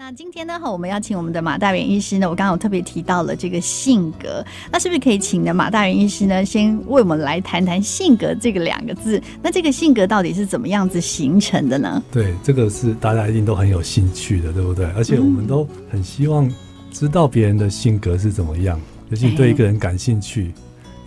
[0.00, 9.20] 那今天呢，我们要请我们的马大元医师呢，我刚刚有特别提到了这个性格，那是不是可以请的马大元医师呢，先为我们来谈谈性格这个两个字？
[9.42, 12.00] 那这个性格到底是怎么样子形成的呢？
[12.12, 14.86] 对，这个是大家一定都很有兴趣的，对不对？
[14.92, 16.48] 而且我们都很希望
[16.92, 18.80] 知道别人的性格是怎么样，
[19.10, 20.52] 尤其对一个人感兴趣，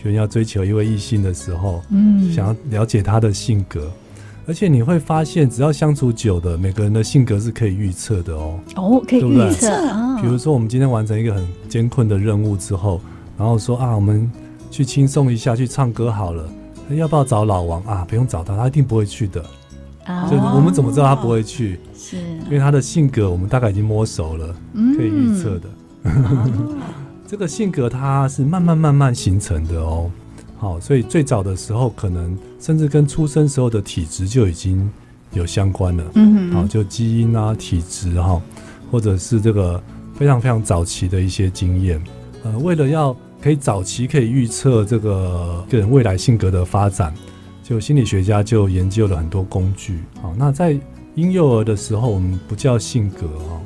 [0.04, 3.90] 比如要追求一位异性的时候，嗯，想要了解他的性格。
[4.48, 8.60] 而且你会发现，只要相处久的，每个人的性格是可以预测的哦。
[8.76, 10.20] 哦，可以预测啊。
[10.20, 13.00] 比如说，我们今天完成一个很艰困的任务之后，
[13.38, 14.30] 然后说啊，我们
[14.70, 16.50] 去轻松一下，去唱歌好了。
[16.90, 18.06] 要不要找老王啊？
[18.10, 19.42] 不用找他，他一定不会去的。
[20.06, 20.28] 啊。
[20.30, 21.80] 就我们怎么知道他不会去？
[21.96, 22.18] 是。
[22.18, 24.56] 因为他的性格，我们大概已经摸熟了，
[24.98, 25.70] 可以预测的。
[26.04, 26.82] 嗯。
[27.28, 30.12] 这个性格它是慢慢慢慢形成的哦。
[30.62, 34.88] 好，所以最早的时候，可能甚至跟出生时候的体质就已经
[35.34, 36.04] 有相关了。
[36.14, 38.40] 嗯，好，就基因啊、体质哈，
[38.92, 39.82] 或者是这个
[40.14, 42.00] 非常非常早期的一些经验。
[42.44, 47.12] 呃，为了要可以早期可以预测这个个人未来性格的发展，
[47.64, 49.98] 就心理学家就研究了很多工具。
[50.22, 50.80] 好，那在
[51.16, 53.58] 婴幼儿的时候，我们不叫性格啊。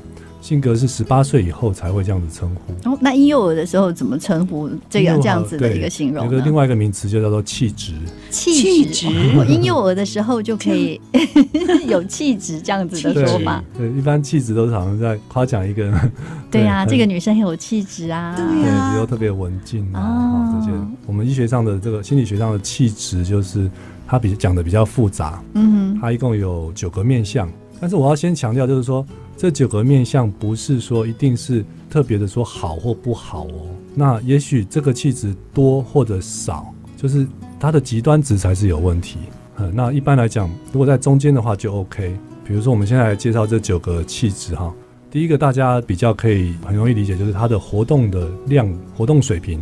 [0.46, 2.92] 性格是十八岁以后才会这样子称呼。
[2.92, 6.24] 哦，那婴幼儿的时候怎么称呼这样这样子的一个形容？
[6.24, 7.94] 有个另外一个名词就叫做气质。
[8.30, 11.02] 气质，我婴幼儿的时候就可以
[11.90, 13.64] 有气质这样子的说法。
[13.76, 16.12] 对，一般气质都是好像在夸奖一个人。
[16.52, 18.36] 对呀，这个女生很有气质啊。
[18.38, 20.72] 对呀，比如特别文静啊，这些。
[21.08, 23.68] 我们医学上的这个心理学上的气质，就是
[24.06, 25.42] 它比讲的比较复杂。
[25.56, 27.50] 嗯哼，它一共有九个面向。
[27.80, 29.06] 但是我要先强调，就是说
[29.38, 33.68] 这九个面相不是说一定是特别的说好或不好哦。
[33.94, 37.28] 那也许这个气质多或者少，就是
[37.60, 39.18] 它的极端值才是有问题。
[39.58, 42.16] 嗯，那一般来讲，如果在中间的话就 OK。
[42.48, 44.72] 比如说我们现在来介绍这九个气质哈，
[45.10, 49.60] 第一个大家比较可以很容易理解，就是它的活动的量、活动水平。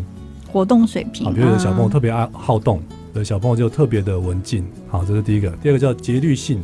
[0.52, 1.26] 活动水平。
[1.28, 2.82] 啊，比如有的小朋友特别爱好动，
[3.14, 4.66] 有的小朋友就特别的文静。
[4.90, 5.50] 好，这是第一个。
[5.62, 6.62] 第二个叫节律性。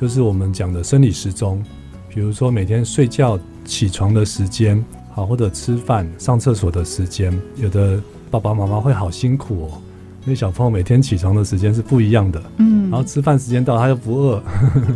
[0.00, 1.62] 就是我们讲的生理时钟，
[2.08, 8.00] 比如说每天睡觉、起床的时间，好，或者吃饭、上厕所的时间，有的
[8.30, 9.82] 爸爸妈妈会好辛苦哦，
[10.22, 14.42] 因为小朋友每天起床的时间是不一样的，嗯，然后吃饭时间到他又不饿，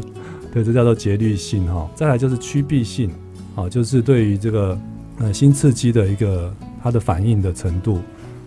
[0.55, 1.87] 对，这叫做节律性哈。
[1.95, 3.11] 再来就是趋避性，
[3.55, 4.79] 好，就是对于这个
[5.19, 6.51] 呃新刺激的一个
[6.83, 7.99] 他的反应的程度，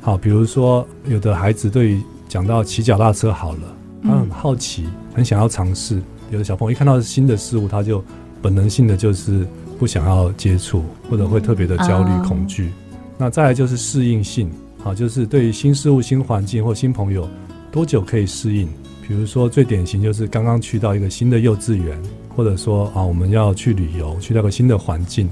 [0.01, 6.01] 好，比如说有的孩子对于讲到骑脚踏车好了，他很好奇，很想要尝试。
[6.32, 8.04] 有的小朋友一看到新的事物，他就
[8.42, 9.48] 本能性的就是
[9.80, 12.66] 不想要接触，或者会特别的焦虑、恐惧。
[12.66, 12.98] 嗯。
[13.18, 14.50] 那再来就是适应性，
[14.84, 17.28] 好，就是对于新事物、新环境或新朋友，
[17.72, 18.68] 多久可以适应？
[19.08, 21.98] 比如说最典型就是刚刚去到一个新的幼稚园，
[22.36, 25.30] 或者说啊我们要去旅游，去到个新的环境，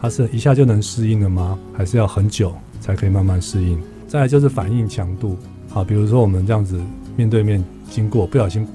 [0.00, 1.58] 它是一下就能适应了吗？
[1.76, 3.78] 还是要很久才可以慢慢适应？
[4.06, 5.36] 再来就是反应强度，
[5.68, 6.80] 好，比如说我们这样子
[7.16, 8.66] 面对面经过，不小心。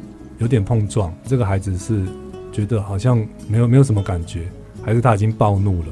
[0.43, 2.05] 有点碰撞，这个孩子是
[2.51, 4.41] 觉得好像没有没有什么感觉，
[4.83, 5.87] 还是他已经暴怒了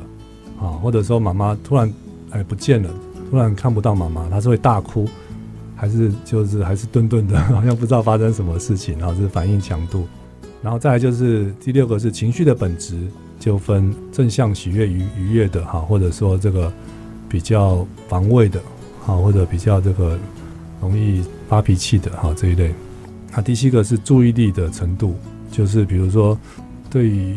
[0.59, 0.75] 啊？
[0.83, 1.91] 或者说妈妈突然
[2.31, 2.89] 哎不见了，
[3.29, 5.07] 突然看不到妈妈，他是会大哭，
[5.73, 8.99] 还是就是还是顿顿的，好像不知道发生什么事情？
[8.99, 10.05] 然后是反应强度，
[10.61, 12.99] 然后再来就是第六个是情绪的本质，
[13.39, 16.69] 就分正向、喜悦、愉愉悦的哈，或者说这个
[17.29, 18.61] 比较防卫的，
[19.05, 20.19] 哈，或者比较这个
[20.81, 22.73] 容易发脾气的哈这一类。
[23.33, 25.15] 那第七个是注意力的程度，
[25.51, 26.37] 就是比如说
[26.89, 27.35] 对于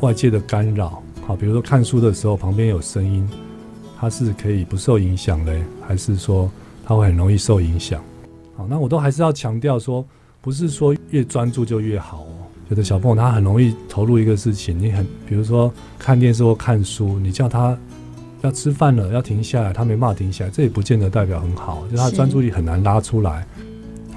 [0.00, 3.26] 外界的干扰，好，比如说看书的时候旁边有声音，
[3.98, 6.50] 它是可以不受影响的，还是说
[6.84, 8.02] 它会很容易受影响？
[8.56, 10.04] 好，那我都还是要强调说，
[10.40, 12.28] 不是说越专注就越好哦。
[12.68, 17.78] 有的小朋友他很容易投入一个事情，你很比如说看电视或看书，你叫他
[18.42, 23.46] 要吃饭了要停下来，他没办法停下来，这也不见得代表很好，就他专注力很难拉出来。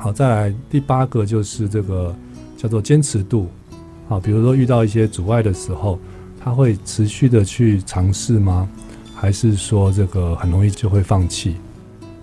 [0.02, 2.16] 好，再来第八个就是这个
[2.56, 3.50] 叫做坚持度。
[4.08, 6.00] 好，比如说遇到一些阻碍的时候，
[6.42, 8.68] 他会持续的去尝试吗？
[9.14, 11.58] 还是说这个很容易就会放弃？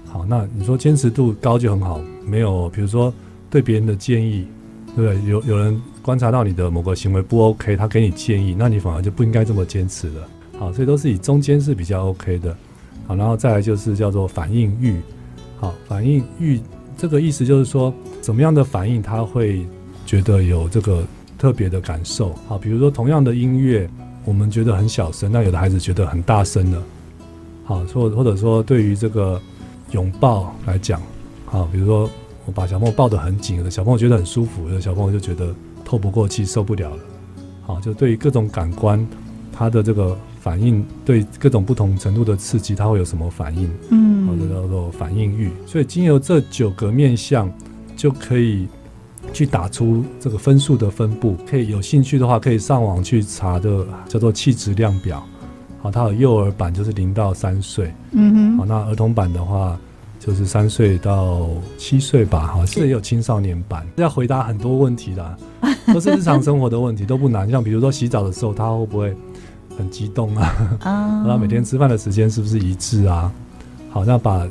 [0.06, 3.12] 好，那你说坚持度高就很好，没有，比如说
[3.50, 4.48] 对别人的建议，
[4.94, 5.30] 对不对？
[5.30, 10.28] 有有人观察到你的某个行为不 OK，他给你建议，那你反而就不应该这么坚持了。
[10.58, 12.56] 好，所以都是以中间是比较 OK 的。
[13.06, 14.98] 好，然后再来就是叫做反应欲。
[15.58, 16.58] 好，反应欲。
[16.96, 19.66] 这个意思就是说，怎么样的反应他会
[20.06, 21.04] 觉得有这个
[21.38, 22.34] 特别的感受？
[22.48, 23.88] 好，比如说同样的音乐，
[24.24, 26.82] 我们觉得很小声，那有的孩子觉得很大声了。
[27.64, 29.40] 好，或或者说对于这个
[29.90, 31.02] 拥抱来讲，
[31.44, 32.08] 好，比如说
[32.46, 35.54] 我把小朋友抱得很紧，有的小朋友觉得很舒服，有的小朋友就觉得
[35.84, 37.02] 透不过气，受不了了。
[37.62, 39.06] 好，就对于各种感官，
[39.52, 43.68] 他的这个反应对各种不同程度的刺激，他会有什么反应？
[43.90, 44.28] 嗯，
[44.98, 45.50] 反应域。
[45.66, 47.52] 所以经由这九个面向，
[47.96, 48.66] 就可以
[49.32, 51.36] 去打出这个分数的分布。
[51.48, 55.22] 可以有兴趣的话，可以上网去查的，叫做气质量表。
[55.82, 57.92] 好，它有幼儿版，就是零到三岁。
[58.12, 58.58] 嗯哼。
[58.58, 59.78] 好，那儿童版的话。
[60.18, 61.46] 就是三岁到
[61.78, 65.36] 七岁吧，好，现在也有青少年版，要回答很多问题啦，
[65.94, 67.48] 都是日常生活的问题，都不难。
[67.48, 69.14] 像比如说洗澡的时候，他会不会
[69.78, 70.52] 很激动啊？
[70.82, 73.30] 啊， 然后每天吃饭的时间是不是一致啊？
[73.90, 74.44] 好，那把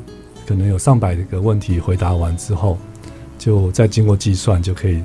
[0.46, 2.78] 可能有上百个问题回答完之后，
[3.36, 5.02] 就再经过计算就可以。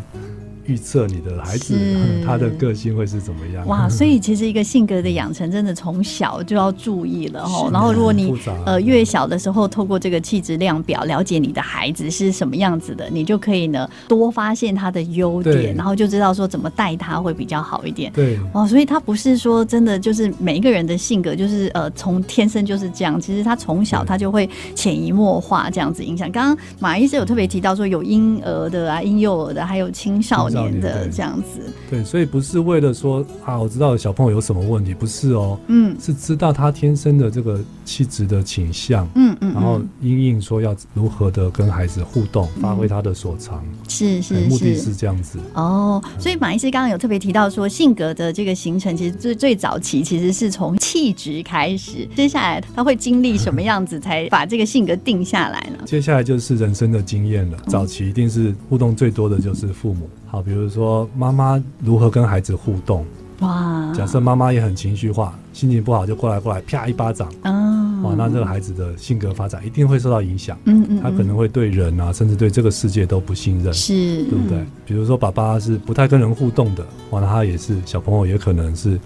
[0.65, 1.75] 预测你的孩子
[2.25, 3.65] 他的个性会是怎么样？
[3.67, 7.69] 哇， 所以其实一个性格的养成，真的从小就要注意了哦。
[7.71, 8.33] 然后，如果你
[8.65, 18.11] 呃越小的时候，透过这个气质量表了解你的孩子是什么样子的，你就可以呢多发现他的优点，然后就知道说怎么带他会比较好一点。
[18.13, 26.31] 对，哦，所以他不是说真的就是每一个人的性格就是呃从天生就是这样，其实他从小他就会潜移默化这样子影响。
[26.31, 30.50] 刚刚马医师有特别提到说有婴儿的啊、婴幼儿的，还有青少年。
[30.51, 31.59] 年的这样子，
[31.89, 44.92] 对，所以不是为了说啊，我知道小朋友有什么问题，不是哦，嗯，是知道他天生的这个气质的倾向，嗯嗯，然后因应说要如何的跟孩子互动，发挥他的所长，是是，目的是。
[45.01, 45.39] 这样子。
[45.53, 55.83] 哦，所以马医师刚刚有特别提到说，性格的这个形成，其实最最早期其实是从气质开始，接下来他会经历什么样子才把这个性格定下来呢？
[55.86, 60.09] 接下来就是人生的经验了，早期一定是互动最多的就是父母。
[60.31, 63.06] 好，比如说妈妈如何跟孩子互动？
[63.42, 70.57] 哇，假设妈妈也很情绪化，心情不好就过来过来啪一巴掌，哦，哇，那这个孩子的性格发展一定会受到影响。
[70.63, 74.63] 嗯，嗯嗯，他可能会对人啊，甚至对这个世界都不信任，是，对不对？
[74.86, 78.98] 比如说爸爸是不太跟人互动的，哇，那他也是小朋友也可能是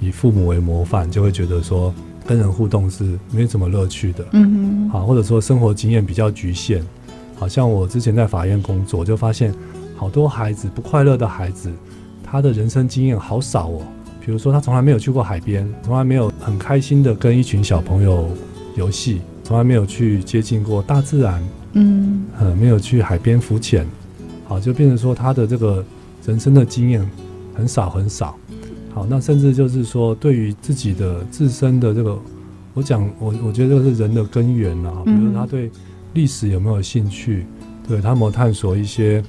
[0.00, 1.92] 以父母为模范，就会觉得说
[2.26, 4.24] 跟人互动是没什么乐趣的。
[4.32, 6.82] 嗯嗯，好，或者说生活经验比较局限，
[7.34, 9.52] 好像我之前在法院工作就发现。
[10.00, 11.70] 好多孩子不快乐的孩子，
[12.24, 13.82] 他的人生经验好少哦。
[14.18, 18.30] 比如说，他从来没有去过海边，从来没有很开心的跟一群小朋友
[18.76, 23.86] 游戏，从来没有去接近过大自然，嗯，呃，没有去海边浮潜，
[24.46, 25.84] 好，就变成说他的这个
[26.24, 27.06] 人生的经验
[27.54, 28.34] 很少很少。
[28.94, 32.18] 好，那甚至就是说，对于自己的自身的这个，
[32.72, 35.02] 我讲我我觉得这个是人的根源啊。
[35.04, 35.70] 比如他对
[36.14, 37.44] 历史有没有兴趣？
[37.86, 39.22] 对他有没有探索一些？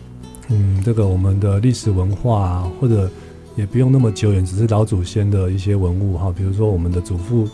[0.52, 3.10] 嗯，这个我们的历史文化啊，或者
[3.56, 7.48] 也不用那么久远，只是老祖先的一些文物哈，比如说我们的祖父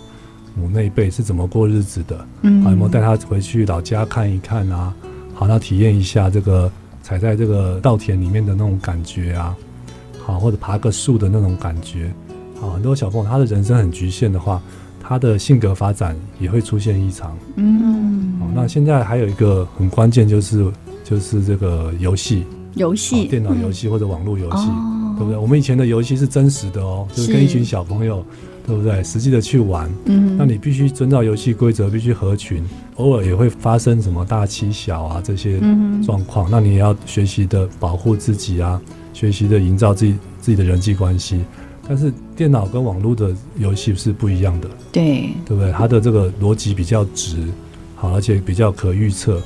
[0.56, 4.94] 母那一辈是怎么过日子的，嗯，有没有带他回去老家看一看啊？
[5.36, 6.72] 好，那体验一下这个
[7.04, 9.56] 踩在这个稻田里面的那种感觉啊，
[10.26, 12.12] 好，或者爬个树的那种感觉，
[12.60, 14.60] 好，很多小朋友他的人生很局限的话，
[15.00, 20.66] 他的性格发展也会出现异常，嗯，好，那现在还有一个很关键就是
[21.04, 22.44] 就是这个游戏。
[22.78, 25.38] 游戏、电脑游戏或者网络游戏，嗯、对不对？
[25.38, 28.24] 我们以前的游戏是真实的哦，就是跟一群小朋友，
[28.66, 29.04] 对不对？
[29.04, 32.64] 实际的去玩，嗯，那你必须遵照游戏规则，必须合群，
[32.96, 35.60] 偶尔也会发生什么大欺小啊这些
[36.06, 38.80] 状况，嗯、那你也要学习的保护自己啊，
[39.14, 41.42] 学习的营造自己自己的人际关系。
[41.90, 45.72] 但是电脑跟网络的游戏是不一样的，对，对不对？
[45.72, 47.38] 它的这个逻辑比较直，
[47.96, 49.42] 好，而且比较可预测。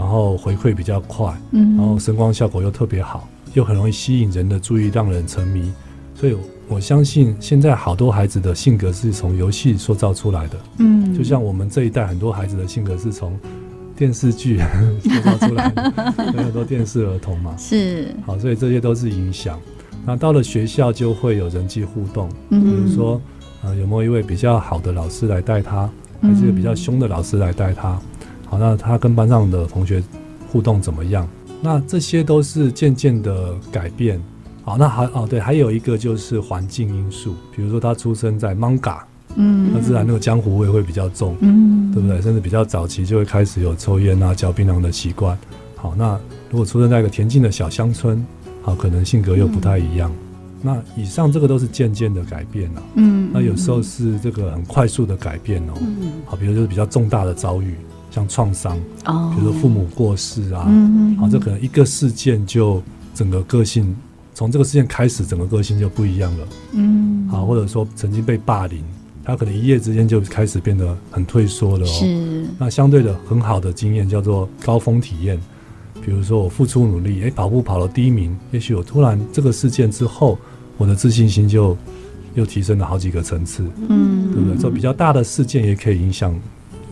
[0.00, 5.70] 然后回馈比较快，嗯，然后声光效果又特别好，又很容易吸引人的注意，让人沉迷。
[6.14, 6.34] 所以
[6.68, 13.38] 我相信现在好多孩子的性格是从游戏塑造出来的，嗯，就像我们这一代很多孩子的性格是从
[13.94, 14.58] 电视剧
[15.04, 19.60] 塑造出来的，有 很多电视儿童嘛，是，好，所以这些都是影响。
[20.06, 23.20] 那到了学校就会有人际互动，嗯，比如说，
[23.62, 25.90] 呃，有没有一位比较好的老师来带他，
[26.22, 28.00] 还是比较凶的老师来带他？
[28.50, 30.02] 好，那他跟班上的同学
[30.50, 31.26] 互动怎么样？
[31.62, 34.20] 那这些都是渐渐的改变。
[34.62, 38.98] 好，那还哦对，还有一个就是环境因素，比如说他出生在 Manga，
[39.36, 42.20] 嗯，那自然那个江湖味会比较重，嗯，对不对？
[42.20, 45.38] 甚至比较早期就会开始有抽烟啊、嚼槟榔的习惯。
[45.76, 46.18] 好，那
[46.50, 48.24] 如果出生在一个恬静的小乡村，
[48.62, 50.10] 好，可能性格又不太一样。
[50.10, 57.76] 嗯、那以上这个都是渐渐的改变了，嗯，那有时候是这个很快速的改变哦，嗯，好，比如就是比较重大的遭遇。
[58.10, 58.76] 像创伤，
[59.06, 62.82] 哦，比如说父母过世啊，嗯，好，这可能一个事件就
[63.14, 63.94] 整个个性，
[64.34, 68.82] 从这个事件开始，整个个性就不一样了，嗯，好，或者说曾经被霸凌，
[69.24, 75.38] 他可能一夜之间就开始变得很退缩了哦，是，那相对的很好的经验叫做高峰体验，
[76.04, 80.36] 比如说我付出努力，哎，跑步跑了第一名，也许我突然这个事件之后，
[80.78, 81.76] 我的自信心就
[82.34, 84.58] 又提升了好几个层次，嗯，对不对？
[84.58, 86.34] 这比较大的事件也可以影响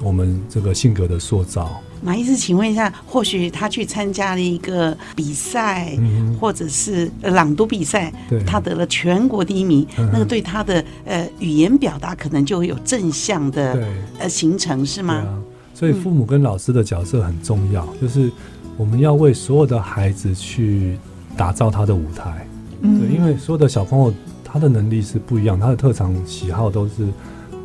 [0.02, 1.80] 我们这个性格的塑造。
[2.00, 8.12] 马医师，请问一下，或许他去参加了一个比赛，嗯、或者是朗读比赛，
[8.46, 13.84] 他得了全国第一名，嗯、那个对他的呃语言表达可能就会有正向的对。
[14.20, 15.14] 呃形成，是吗？
[15.14, 15.38] 啊，
[15.74, 18.30] 所以父母跟老师的角色很重要，嗯、就是
[18.76, 20.96] 我们要为所有的孩子去
[21.36, 22.46] 打造他的舞台，
[22.82, 24.14] 嗯、对，因为所有的小朋友
[24.44, 27.08] 他的能力是不一样，他的特长喜好都是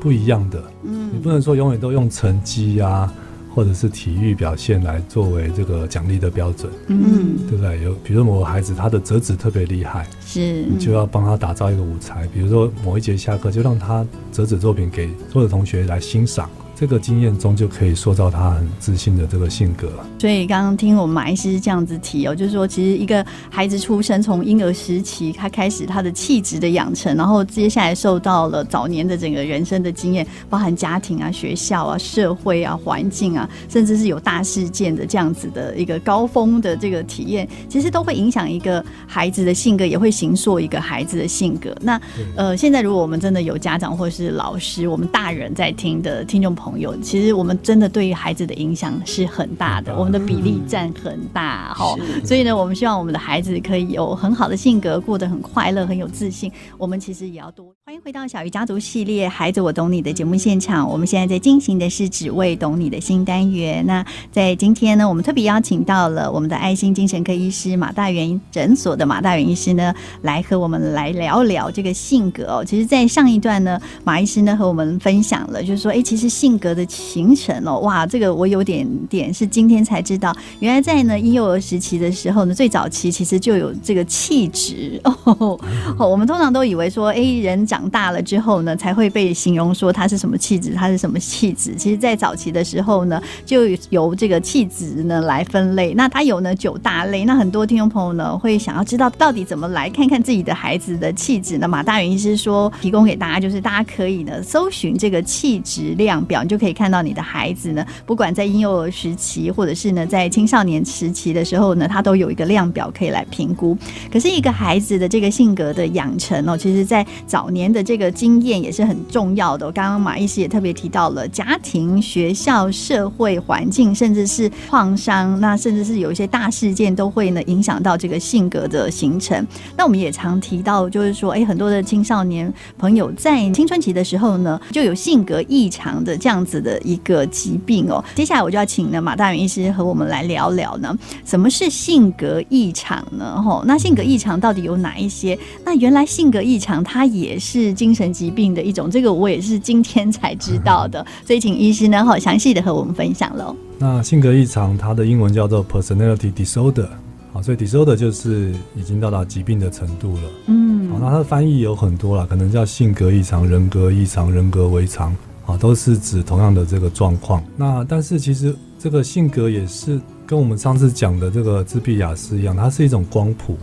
[0.04, 3.12] 不一样的，嗯，你不能说永远都用成绩啊。
[3.56, 7.84] 或者是体育表现来作为这个奖励的标准，嗯，对不对？
[7.84, 12.28] 有比如说某个孩子他的折纸特别厉害，是，你就要帮他打造一个舞台。
[12.34, 16.50] 比如说某一节下课，就让他折纸作品给所有的同学来欣赏。
[16.76, 19.90] 这个经验中就可以塑造他很自信的这个性格。
[20.20, 41.76] 所以刚刚听我们马医师这样子提哦，就是说，其实一个孩子出生从婴儿时期，他开始他的气质的养成，然后接下来受到了早年的整个人生的经验，包含家庭啊、学校啊、社会啊、环境啊，甚至是有大事件的这样子的一个高峰的这个体验，其实都会影响一个孩子的性格，也会形塑一个孩子的性格。
[41.82, 42.02] 那
[42.36, 46.63] 呃，现在如果我们真的有家长或是老师，我们大人在听的听众朋。
[46.64, 51.94] 朋友，其实我们真的对于孩子的影响是很大的，我们的比例占很大 哈。
[52.24, 56.50] 所以呢，我们希望我们的孩子可以有很好的性格，过得很快乐，很有自信。
[56.78, 57.74] 我们其实也要多。
[57.86, 60.90] 欢迎回到小鱼家族系列《孩子我懂你》的节目现场。
[60.90, 63.86] 我们现在在进行的是“只为懂你”的新单元。
[63.86, 72.64] 那在今天呢，我们特别邀请到了我们的爱心精神科医师马大元诊所的马大元医师呢，来和我们来聊聊这个性格哦。
[72.66, 85.58] 其实，在上一段呢，马医师呢和我们分享了，就是说，哎，其实性格的形成哦，哇，这个我有点点是今天才知道，原来在呢婴幼儿时期的时候呢，最早期其实就有这个气质哦。
[86.00, 87.84] 我们通常都以为说，哎，人长。
[87.94, 91.76] 大了之后呢，才会被形容说他是什么气质，他是什么气质。
[91.76, 95.94] 其实，在早期的时候呢，就由这个气质呢来分类。
[95.94, 97.24] 那它有呢九大类。
[97.26, 101.68] 那很多听众朋友呢会想要知道到底怎么来看看自己的孩子的气质呢？
[101.68, 113.78] 马大云医师说，提供给大家就是大家可以呢搜寻这个气质量表，就可以看到你的孩子呢，不管在婴幼儿时期或者是呢在青少年时期的时候呢，他都有一个量表可以来评估。
[114.12, 117.74] 可是，一个孩子的这个性格的养成哦，其实在早年。
[117.74, 119.66] 的这个经验也是很重要的。
[119.66, 129.44] 我刚刚马医师也特别提到了家庭、学校、社会环境，甚至是创伤，那甚至是有一些大事件都会呢影响到这个性格的形成。
[129.76, 138.02] 那我们也常提到，就是说，哎，很多的青少年朋友在青春期的时候呢，就有性格异常的这样子的一个疾病哦。
[138.16, 143.42] 接下来我就要请呢马大元医师和我们来聊聊呢，什么是性格异常呢？
[143.42, 145.38] 吼，那性格异常到底有哪一些？
[145.66, 147.74] 那原来性格异常它也是。
[147.74, 153.56] 精神疾病的一种，这个我也是今天才知道的， 所以请医师呢，好详细的和我们分享喽。
[153.80, 156.88] 那性格异常，它的英文叫做 personality disorder，
[157.34, 160.22] 好，所以 disorder 就是已经到达疾病的程度了。
[160.46, 167.44] 嗯，好，那它的翻译有很多啦，可能叫性格异常、人格异常、人格为常，啊，都是指同样的这个状况。
[167.58, 173.58] 那但是其实这个性格也是跟我们上次讲的这个自闭亚斯一样，它是一种光谱，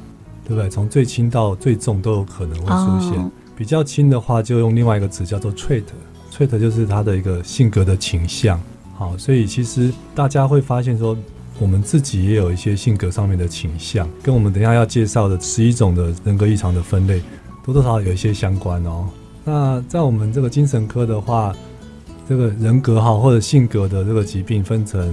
[0.45, 0.69] 对不对？
[0.69, 3.21] 从最轻到最重都有可能会出现。
[3.21, 8.59] 哦比较轻的话，就用另外一个词叫做 trait，trait 就是它的一个性格的倾向。
[8.95, 11.15] 好，所以其实大家会发现说，
[11.59, 17.21] 我们自己也有一些性格上面的倾向，跟我们等一下要介绍的十一种的人格异常的分类，
[17.63, 19.07] 多多少少有一些相关哦。
[19.45, 21.55] 那在我们这个精神科的话，
[22.31, 25.13] 这个人格哈或者性格的这个疾病分成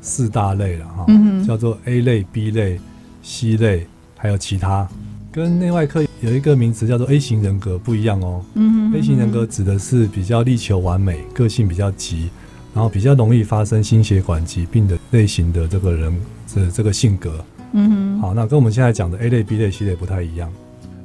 [0.00, 1.04] 四大类了哈，
[1.44, 2.78] 叫做 A 类、B 类、
[3.24, 4.88] C 类，还有其他。
[5.32, 8.40] 跟内外科有一个名词叫做 A 型人格不一样哦。
[8.54, 12.28] 嗯，A 型人格指的是比较力求完美，个性比较急，
[12.72, 16.16] 然后比较容易发生心血管疾病的类型的这个人
[16.54, 17.44] 的这个性格。
[17.72, 18.20] 嗯哼。
[18.20, 20.48] 好，那跟我们现在讲的 A 类、B 类、C 类不太一样。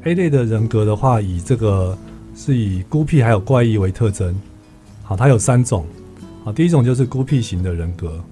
[0.03, 1.97] A 类的人格的话，以这个
[2.35, 4.39] 是以孤僻还有怪异为特征。
[5.09, 5.87] 好，它有三种。
[6.43, 8.23] 好，第一种就是孤僻型的人格，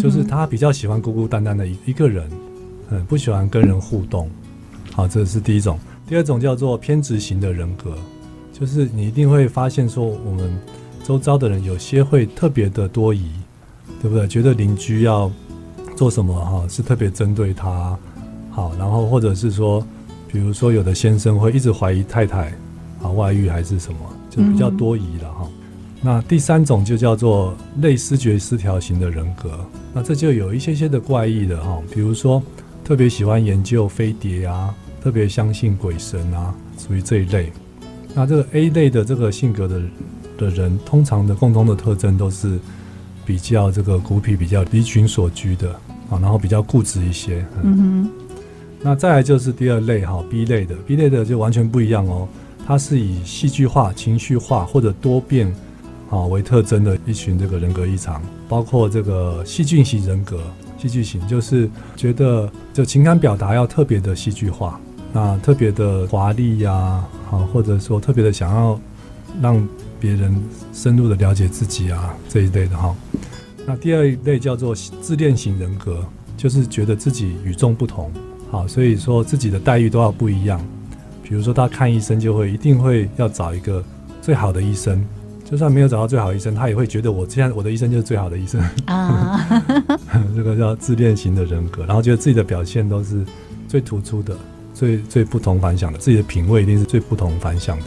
[0.00, 2.26] 就是他比较喜欢孤孤单单的一一个人，
[2.88, 4.30] 嗯，不喜欢跟人互动。
[4.92, 5.78] 好，这是第一种。
[6.08, 7.94] 第二种叫做偏执型的人格，
[8.50, 10.50] 就是你一定会发现说，我们
[11.04, 13.30] 周遭的人有些会特别的多疑，
[14.00, 14.26] 对不对？
[14.26, 15.30] 觉得邻居要
[15.94, 17.94] 做什么哈，是特别针对他。
[18.50, 19.86] 好，然后或者是说，
[20.28, 22.54] 比如说有的先生会一直怀疑太太
[23.02, 23.98] 啊外遇还是什么，
[24.30, 25.41] 就比较多疑了哈。
[26.02, 29.58] 那第三种就叫做类思觉失调型的人格，
[29.94, 32.42] 那这就有一些些的怪异的哈，比如说
[32.84, 34.74] 特别喜欢研究飞碟啊。
[35.02, 37.50] 特别相信鬼神啊，属于这一类。
[38.14, 39.82] 那这个 A 类的这个性格的
[40.38, 42.56] 的人，通常的共同的特征都是
[43.26, 45.72] 比较这个孤僻，比较离群所居的
[46.08, 47.44] 啊，然后比较固执一些。
[47.64, 48.10] 嗯哼。
[48.80, 52.28] 那再来就是第二类哈，B 类的，B 类的就完全不一样哦，
[52.64, 55.52] 它是以戏剧化、情绪化或者多变
[56.12, 60.38] 啊为特征的一群这个人格异常，包括这个戏剧型人格。
[60.78, 64.80] 戏剧型就是觉得就情感表达要特别的戏剧化，
[65.12, 66.72] 那特别的华丽呀，
[67.30, 68.78] 啊，或者说特别的想要
[69.40, 69.66] 让
[70.00, 70.34] 别人
[70.72, 72.94] 深入的了解自己啊这一类的哈。
[73.64, 76.04] 那第二类叫做自恋型人格，
[76.36, 78.10] 就是觉得自己与众不同，
[78.50, 80.60] 好，所以说自己的待遇都要不一样。
[81.22, 83.82] 比如说他看医生就会一定会要找一个
[84.20, 85.02] 最好的医生。
[85.52, 89.62] 就算没有找到最好的医生，他也会觉得我现在我的医生就是最好的医生啊。
[90.34, 93.22] 这个叫自恋型的人格，然后觉得自己的表现都是
[93.68, 94.34] 最突出的、
[94.72, 97.84] 最最不同凡响的，自己的品味一定是最不同凡响的。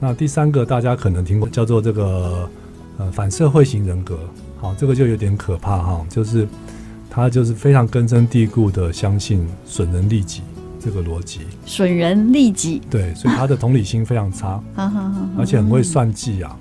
[0.00, 2.48] 那第三个大家可能听过，叫做这个
[2.96, 4.18] 呃反社会型人格。
[4.58, 6.48] 好，这个就有点可怕哈，就是
[7.10, 10.40] 他就是非常根深蒂固的相信损人利己
[10.80, 11.40] 这个逻辑。
[11.66, 12.80] 损人利己。
[12.88, 14.58] 对，所以他的同理心非常差，
[15.36, 16.56] 而且很会算计啊。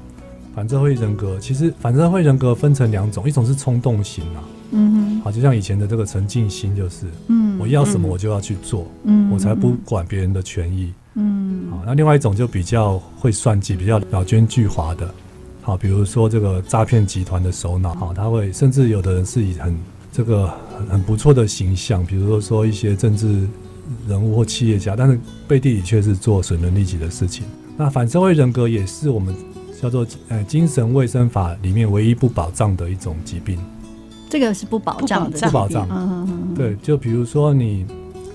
[0.56, 15.14] 反社会人格其实，反社会人格分成两种，一种是冲动型啊，嗯哼，好，就像以前的这个陈进兴，就是，嗯，我要什么我就要去做，嗯，我才不管别人的权益，嗯，好，那另外一种就比较会算计，比较老奸巨猾的，
[15.62, 19.78] 好，比如说这个诈骗集团的首脑，好，他会甚至有的人是以很
[20.14, 20.48] 这个
[20.78, 23.46] 很很不错的形象，比如说说一些政治
[24.08, 25.20] 人物或企业家，但是
[25.50, 27.46] 背地里却是做损人利己的事情。
[27.76, 29.36] 那反社会人格也是我们。
[29.86, 33.60] 叫做呃精神卫生法里面唯一不保障的一种疾病，
[34.28, 35.88] 这个是不保障的，不保障。
[36.56, 37.86] 对，就比如说你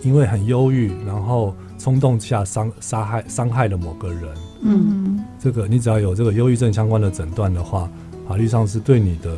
[0.02, 4.22] 因为很忧郁，然后冲动下伤杀害伤害了某个人，
[4.62, 7.90] 嗯，这个你只要有这个忧郁症相关的诊断的话，
[8.28, 9.36] 法律上是对你的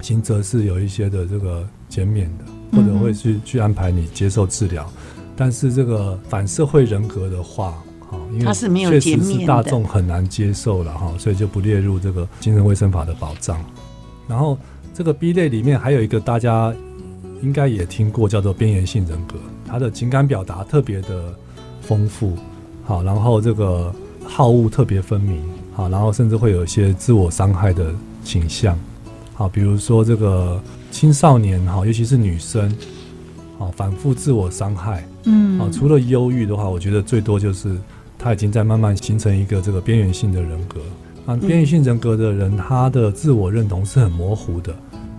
[0.00, 2.44] 刑责是有一些的这个减免的，
[2.76, 4.90] 或者会去去安排你接受治疗。
[5.36, 7.80] 但是这个反社会人格的话。
[8.38, 13.62] 因为确实是大众很难接受了哈，所以就不列入这个精神卫生法的保障。
[14.26, 14.58] 然后
[14.94, 16.74] 这个 B 类里面还有一个大家
[17.42, 21.34] 应该也听过，叫做边缘性人格，他的情感表达特别的
[21.82, 22.32] 丰富，
[22.84, 23.94] 好，然后这个
[24.24, 25.42] 好恶特别分明，
[25.72, 27.94] 好，然后甚至会有一些自我伤害的
[28.24, 28.78] 倾向，
[29.34, 32.74] 好，比如说这个青少年哈，尤其是女生，
[33.58, 37.78] 好，反复自我伤害，嗯，啊，除了忧郁的话，我觉得最多就是。
[38.24, 40.80] 他已经在慢慢形成一个这个边缘性的人格
[41.26, 44.74] 啊，边缘性人格的人，他的自我认同是很模糊的。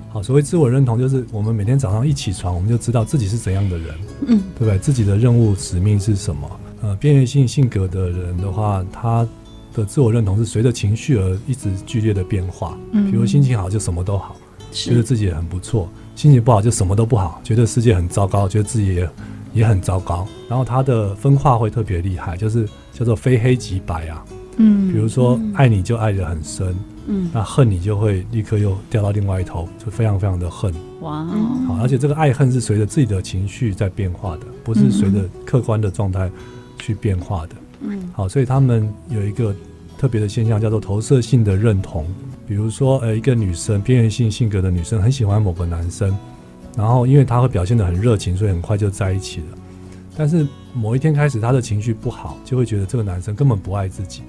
[0.09, 4.79] 好，所谓自我认同，就是我们每天早上一起床，我们就知道自己是怎样的人，嗯，对不对？
[4.79, 6.49] 自己的任务使命是什么？
[6.81, 9.27] 呃，边缘性性格的人的话，他
[9.75, 12.75] 的自我认同是随着情绪而一直剧烈的变化。
[12.91, 14.35] 嗯，比如心情好就什么都好，
[14.71, 19.07] 觉得自己也很不错；心情不好就什么都不好，觉得世界很糟糕，觉得自己也
[19.55, 20.27] 也很糟糕。
[20.47, 22.69] 然后他的分化会特别厉害，就是。
[22.97, 24.23] 叫做非黑即白啊，
[24.55, 26.73] 嗯，比如说爱你就爱得很深，
[27.07, 31.35] 嗯，那恨你就会立刻又掉到另外一头，就非常非常的恨，哇哦，
[31.67, 36.31] 好，而且这个爱恨是随着自己的情绪在变化的，不是随着客观的状态
[36.79, 39.53] 去变化的，嗯，好，所以他们有一个
[39.97, 42.07] 特别的现象叫做投射性的认同，
[42.47, 46.17] 比如说呃，一个女生边缘性性格的女生很喜欢某个男生，
[46.75, 49.45] 然后因为他会表现得很热情，所以很快就在一起了。
[50.17, 54.23] 但是某一天开始，他的情绪不好，就会觉得这个男生根本不爱自己。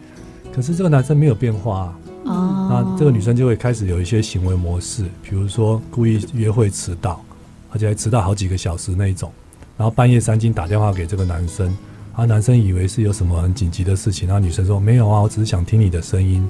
[0.53, 7.23] 可是这个男生没有变化啊，哦、那这个女生就会开始有一些行为模式，比如说故意约会迟到，
[7.71, 9.31] 而且还迟到好几个小时那一种。
[9.77, 11.77] 然后半夜三更打电话给这个男生，然
[12.15, 16.49] 后男生以为是有什么很紧急的事情，然后女生说没有啊，我只是想听你的声音。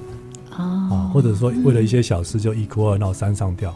[0.57, 3.75] 哦、啊，或者说为了一些小事就一哭二闹三上吊。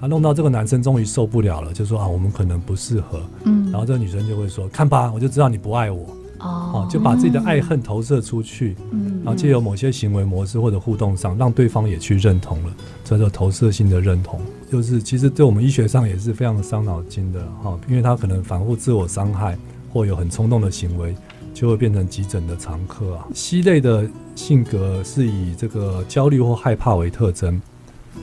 [0.00, 3.20] 啊，弄到这个男生终于受不了了，就说啊，我们可能不适合。
[3.44, 6.16] 嗯，然后这个女生就会说，看吧，我就知道你不爱我。
[6.38, 8.74] 哦，就把自己的爱恨投射出去。
[8.92, 14.40] 嗯，然后借由某些行为模式或者互动上，让对方也去认同了，这叫投射性的认同。
[14.72, 19.58] 就是其实对我们医学上也是非常伤脑筋的哈，因为他可能反复自我伤害
[19.92, 21.14] 或有很冲动的行为，
[21.52, 23.26] 就会变成急诊的常客啊。
[23.34, 27.60] C 类的性格是以这个焦虑或害怕为特征。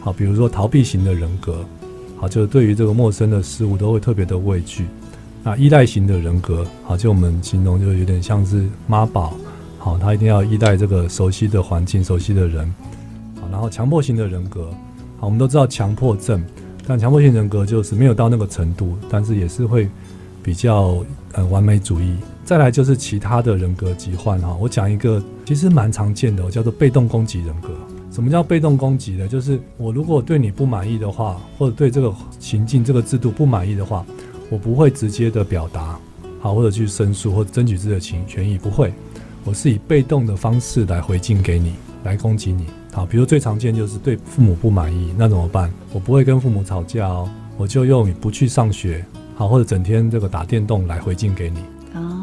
[0.02, 1.65] 好，比如说逃避型的人格，
[2.17, 4.86] 好，就是对于这个陌生的事物都会特别的畏惧。
[5.43, 9.34] 那依赖型的人格，好，就我们形容就有点像是妈宝，
[9.78, 12.73] 好，他一定要依赖这个熟悉的环境、熟悉的人。
[13.39, 14.69] 好，然后强迫型的人格，
[15.19, 16.43] 好，我们都知道强迫症，
[16.86, 19.89] 但强迫型人格就是没有到那个程度，但是也是会
[20.43, 27.69] 比较呃完美主义，再来就是其他的人格疾患哈，我讲一个其实蛮常见的，叫做被动攻击人格。
[28.17, 29.27] 什么叫被动攻击呢？
[29.27, 34.03] 就是我如果对你不满意的话，或者对这个情境、这个制度不满意的话，
[34.49, 35.99] 我不会直接的表达，
[36.39, 38.91] 好，或者去申诉或者争取自己的情权益，不会，
[39.43, 42.65] 我是以被动的方式来回敬给你，来攻击你。
[42.91, 45.71] 好，比如最常见就是对父母不满意，那怎么办？
[45.93, 51.60] 我不会跟父母吵架哦，我就用不去上学，好，或者整天这个打电动来回敬给你。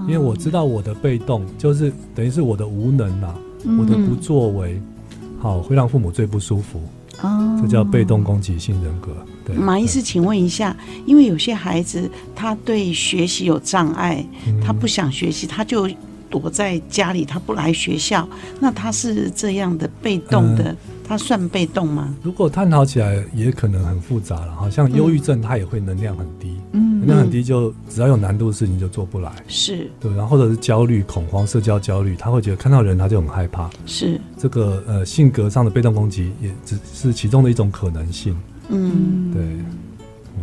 [0.08, 3.38] 因为我知道我的被动就是等于是我的无能呐、啊，
[3.78, 4.76] 我的不作为。
[5.44, 6.80] 好，会让父母最不舒服。
[7.20, 9.14] 哦，这叫被动攻击性人格。
[9.44, 14.24] 对，马医师，请问一下，因为有些孩子他对学习有障碍，
[14.64, 15.86] 他不想学习，他就
[16.30, 18.26] 躲在家里，他不来学校。
[18.58, 20.74] 那他是这样的被动的，
[21.06, 22.14] 他算被动吗？
[22.22, 24.54] 如果探讨起来，也可能很复杂了。
[24.56, 26.56] 好像忧郁症，他也会能量很低。
[26.72, 26.94] 嗯。
[27.04, 38.34] 能量很低，就只要有难度的事情就做不来，是对，然后或者是焦虑、恐慌、社交焦虑，他会觉得看到人他就很害怕，是这个呃性格上的被动攻击也只是其中的一种可能性，
[38.70, 39.42] 嗯，对，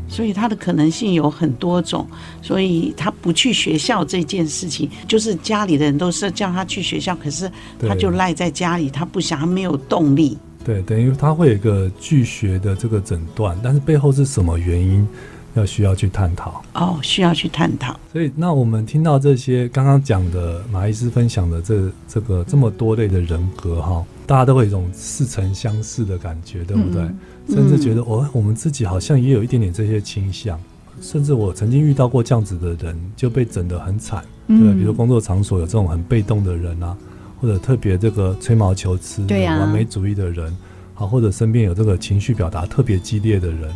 [0.07, 2.07] 所以他的可能性有很多种，
[2.43, 15.07] 所以他不去学校这件事情，就是家里的人都是叫他去学校，可是他就赖在家里，他不想，他没有动力，对，等于他会有一个拒学的这个诊断，但是背后是什么原因？
[15.53, 17.99] 要需要去探讨哦，需要去探讨。
[18.13, 27.01] 所以，那我们听到这些刚刚讲的马医师分享的这这个这么多类的人格哈，大家都会有一种似曾相识的感觉，对不对？
[27.01, 27.17] 嗯、
[27.49, 30.57] 甚至觉得我、嗯、我们自己好像也有一点点这些倾向，
[31.01, 34.23] 甚至我曾经遇到过这样子的人，就被整得很惨。
[34.47, 36.95] 对，比如工作场所有这种很被动的人啊，
[37.41, 40.55] 或者特别这个吹毛求疵、对啊、完美主义的人，
[40.93, 43.73] 好，或者身边有这个情绪表达特别激烈的人。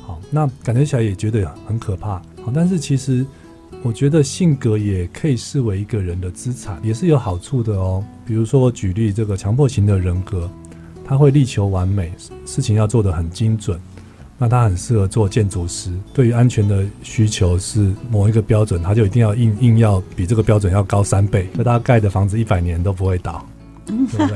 [0.00, 3.24] 好那感觉起来也觉得很可怕，好，但是其实
[3.82, 8.02] 我觉得性格也可以视为一个人的资产，也是有好处的哦。
[8.24, 10.50] 比如说我举例这个强迫型的人格，
[11.04, 12.10] 他会力求完美，
[12.46, 13.78] 事情要做得很精准，
[14.42, 15.92] 那他很适合做建筑师。
[16.12, 23.46] 对于安全的需求是某一个标准，他就一定要硬硬要比这个标准要高三倍，那他盖的房子一百年都不会倒。
[23.84, 24.28] 对不对？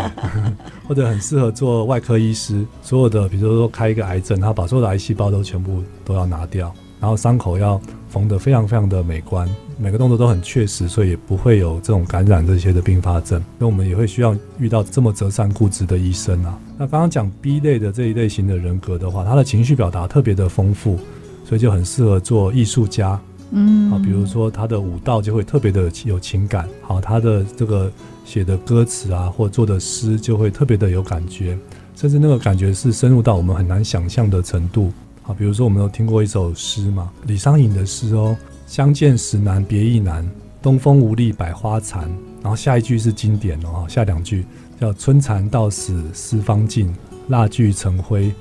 [0.86, 6.72] 或者很适合做外科医师，所有的，比如说开一个癌症，他把所有的癌细胞都全部都要拿掉，
[7.06, 13.40] 然后伤口要缝得非常非常的美观，每个动作都很确实，所以也不会有这种感染这些的并发症。
[13.60, 16.58] 那我们也会需要遇到这么折善固执的医生啊。
[16.76, 20.98] 那刚刚讲 B 类的这一类型的人格的话，他的情绪表达特别的丰富，
[21.44, 23.16] 所以就很适合做艺术家。
[23.52, 27.88] 嗯，啊，比如说他的舞蹈就会特别的有情感，好，他的这个。
[28.24, 31.56] 写的歌词啊，或做的诗就会特别的有感觉，
[31.94, 34.92] 甚至那个感觉是深入到我们很难想象的程度。
[35.26, 38.36] 啊，比如说我们有听过一首诗嘛，李商隐的诗哦
[38.66, 40.24] ，“相见时难别亦难，
[40.62, 42.08] 东风无力百花残。”
[42.42, 44.46] 然后下一句是经典哦，下两句
[44.80, 46.94] 叫“春蚕到死丝方尽，
[47.28, 48.32] 蜡炬成灰”。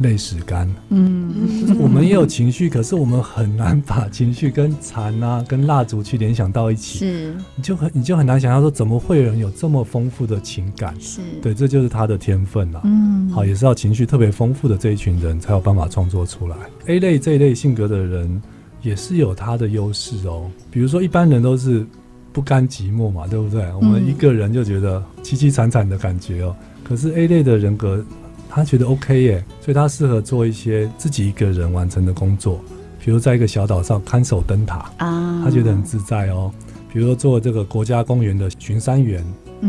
[0.00, 1.32] 泪始干，嗯，
[1.78, 10.94] 我们也有情绪，可是我们很难把情绪跟蚕啊、跟蜡烛去联想到一起，是，你就很你就很难想象说，怎么会有人有这么丰富的情感？
[11.00, 12.82] 是，对，这就是他的天分啊。
[12.84, 16.56] 嗯，好，也是要情绪特别丰富的这一群人才有办法创作出来。
[16.86, 18.42] A 类这一类性格的人
[18.82, 21.86] 也是有他的优势哦，比如说一般人都是
[22.34, 23.64] 不甘寂寞嘛，对不对？
[23.74, 26.54] 我们一个人就觉得凄凄惨惨的感觉哦，
[26.84, 28.04] 可是 A 类的人格。
[28.48, 32.60] 他觉得 OK 耶，所以他适合做一些自己一个人完成的工作，
[32.98, 36.50] 比如在一个小岛上看守灯塔啊，他觉得很自在哦。
[36.92, 39.24] 比如说做这个国家公园的巡山员，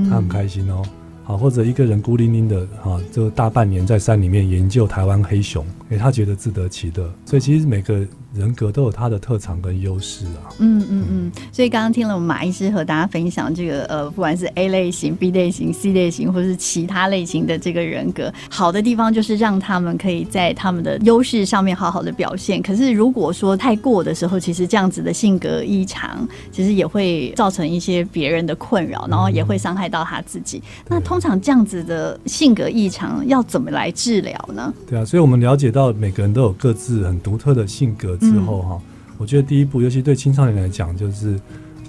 [0.09, 0.81] 他很开心哦。
[1.23, 7.11] 好，或者一个人孤零零的哈，就大半年在山里面研究台湾黑熊，诶，他觉得自得其乐。
[7.25, 8.05] 所以其实每个。
[8.37, 10.53] 人格都有他的特长跟优势啊。
[10.59, 22.61] 嗯嗯嗯，所以刚刚听了我们马医师和大家分享这个呃，不管是 A 类型、B 类型、C 类型，或是其他类型的这个人格，好的地方就是让他们可以在他们的优势上面好好的表现。
[22.61, 30.57] 可是如果说太过的时候，其实这样子的性格异常，其实也会造成一些别人的困扰，然后也会伤害到他自己。
[30.57, 34.73] 嗯、那通常这样子的性格异常要怎么来治疗呢？
[34.87, 38.17] 对啊，所以我们了解到每个人都有各自很独特的性格。
[38.31, 38.81] 之后哈，
[39.17, 41.39] 我觉得第一步，尤其对青少年来讲，就是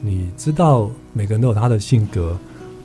[0.03, 2.37] 你知道每个人都有他的性格，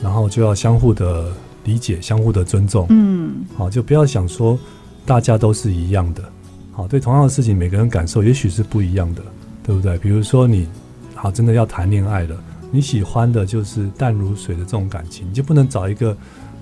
[0.02, 1.32] 然后就要相互的
[1.64, 2.86] 理解，相互的尊重。
[2.90, 4.58] 嗯，好，就不要想说
[5.06, 6.24] 大家都是一样的。
[6.72, 9.22] 好，对同样的事情，每个人感受也许是不一样的，
[9.64, 9.98] 对不对？
[10.00, 10.68] 比如说你
[11.16, 12.36] 好，真的要谈恋爱了，
[12.72, 16.18] 你喜欢的就是淡如水的这种感情，你就不能找一个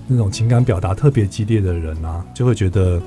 [0.06, 3.00] 那种情感表达特别激烈的人啊，就会觉得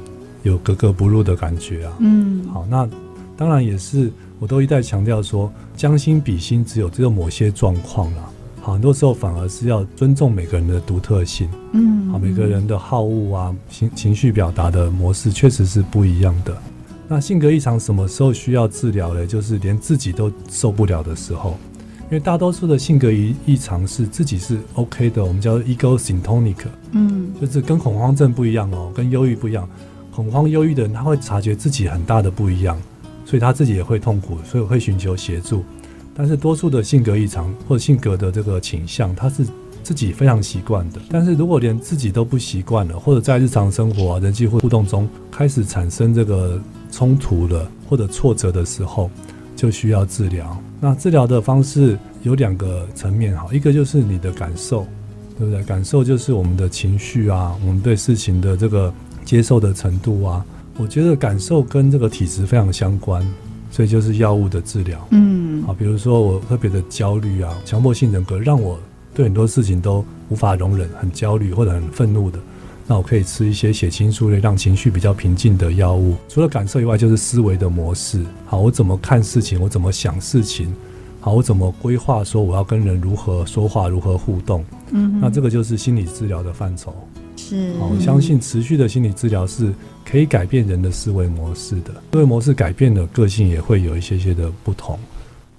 [0.43, 1.93] 有格格不入的感觉啊。
[1.99, 2.89] 嗯，好，那。
[3.37, 8.29] 当然也是我都一再强调说，将心比心只有只有某些状况啦。
[8.61, 11.47] 好，很多时候反而是要尊重每个人的独特性。
[11.73, 16.57] 嗯，好，每个人的好恶啊，情情绪表达的模式确实是不一样的。
[17.07, 19.27] 那性格异常什么时候需要治疗呢？
[19.27, 21.55] 就是连自己都受不了的时候。
[22.05, 26.65] 因为大多数的性格异异常是自己是 OK 的，我们叫 ego syntonic。
[26.91, 29.67] 嗯，就是跟恐慌症不一样哦，跟忧郁不一样。
[30.11, 32.79] 恐慌、忧郁的人他会察觉自己很大的不一样，
[33.25, 35.63] 所以他自己也会痛苦，所以会寻求协助。
[36.13, 39.45] 但是多数的性格异常或者性格的这个倾向，他是
[39.83, 41.01] 自己非常习惯的。
[41.09, 46.61] 但是如果连自己都不习惯了，或者在日常生活啊、人际互动中开始产生这个
[46.91, 49.11] 冲突了或者挫折的时候，
[49.55, 50.57] 就需要治疗。
[50.79, 54.87] 那治疗的方式有两个层面哈，一个就是你的感受，
[55.37, 55.61] 对不对？
[55.63, 58.93] 感受就是我们的情绪啊，我们对事情的这个
[59.25, 60.45] 接受的程度啊。
[60.77, 63.25] 我觉得感受跟这个体质非常相关。
[63.71, 68.79] 所以就是药物的治疗，嗯，好，比如说我特别的焦虑啊，强迫性人格让我
[69.13, 72.39] 对很多事情都无法容忍，很焦虑或者很愤怒的，
[72.87, 76.15] 那我可以吃一些血清素类让情绪比较平静的药物。
[76.29, 78.23] 除了感受以外，就是思维的模式。
[78.45, 80.73] 好，我怎么看事情，我怎么想事情，
[81.19, 86.95] 好，我怎么规划说我要跟人如何说话，如何互动，嗯，那这个就是心理治疗的范畴。
[87.49, 89.71] 是，我相信持续的心理治疗是
[90.03, 94.97] 可以改变人的思维模式的，思维模式改变了，个性也会有一些些的不同。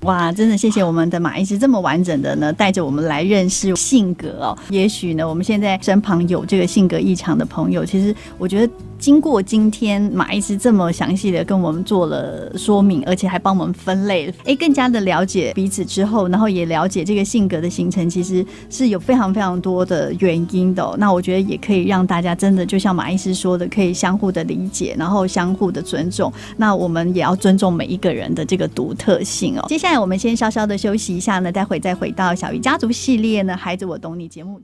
[0.02, 4.58] 哇，真的谢谢我们的马医师这么完整的呢，带着我们来认识性格哦。
[4.70, 8.72] 也许呢，我们现在身旁有这个性格异常的朋友，其实我觉得。
[8.98, 20.96] 经过今天马医师这么详细的跟我们做了说明，而且还帮我们分类，哎，更加的了解彼此之后，然后也了解这个性格的形成，其实是有非常非常多的原因的。
[20.96, 26.32] 那我觉得也可以让大家真的就像马医师说的，可以相互的理解，然后相互的尊重。
[26.56, 29.66] 那我们也要尊重每一个人的这个独特性哦。
[29.68, 34.60] 接下来那我们先稍稍的休息一下呢，待会再回到小鱼家族系列呢，孩子我懂你节目。